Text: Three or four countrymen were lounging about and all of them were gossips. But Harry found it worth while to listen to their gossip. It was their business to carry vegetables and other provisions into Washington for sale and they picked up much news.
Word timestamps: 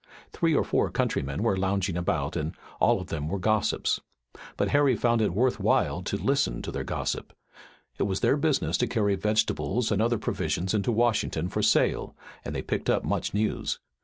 Three 0.31 0.55
or 0.55 0.63
four 0.63 0.89
countrymen 0.89 1.43
were 1.43 1.55
lounging 1.55 1.95
about 1.95 2.35
and 2.35 2.55
all 2.79 2.99
of 2.99 3.09
them 3.09 3.27
were 3.27 3.37
gossips. 3.37 4.01
But 4.57 4.69
Harry 4.69 4.95
found 4.95 5.21
it 5.21 5.31
worth 5.35 5.59
while 5.59 6.01
to 6.01 6.17
listen 6.17 6.63
to 6.63 6.71
their 6.71 6.83
gossip. 6.83 7.33
It 7.99 8.03
was 8.09 8.21
their 8.21 8.35
business 8.35 8.79
to 8.79 8.87
carry 8.87 9.13
vegetables 9.13 9.91
and 9.91 10.01
other 10.01 10.17
provisions 10.17 10.73
into 10.73 10.91
Washington 10.91 11.49
for 11.49 11.61
sale 11.61 12.15
and 12.43 12.55
they 12.55 12.63
picked 12.63 12.89
up 12.89 13.03
much 13.03 13.35
news. 13.35 13.77